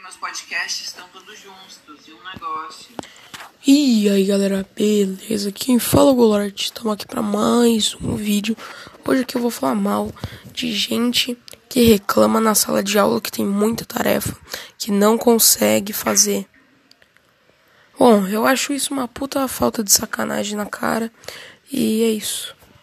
[0.00, 2.90] meus podcasts estão todos juntos e um negócio.
[3.66, 5.52] E aí galera, beleza?
[5.52, 8.56] Quem fala é Golart, estamos aqui para mais um vídeo.
[9.04, 10.10] Hoje aqui eu vou falar mal
[10.52, 11.36] de gente
[11.68, 14.36] que reclama na sala de aula que tem muita tarefa,
[14.78, 16.46] que não consegue fazer.
[17.98, 21.12] Bom, eu acho isso uma puta falta de sacanagem na cara
[21.70, 22.54] e é isso.